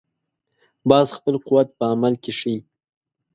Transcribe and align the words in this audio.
باز 0.89 1.07
خپل 1.17 1.35
قوت 1.47 1.67
په 1.77 1.83
عمل 1.91 2.13
کې 2.23 2.31
ښيي 2.39 2.57